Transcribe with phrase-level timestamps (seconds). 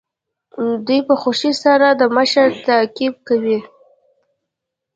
[0.85, 3.59] دوی په خوښۍ سره د مشر تعقیب کوي.